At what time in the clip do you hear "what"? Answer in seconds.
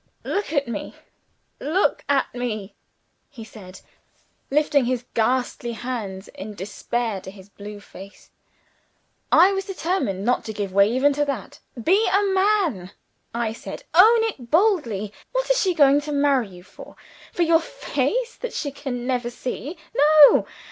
15.33-15.51